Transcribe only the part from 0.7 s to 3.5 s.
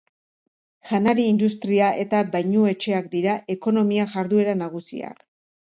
Janari-industria eta bainuetxeak dira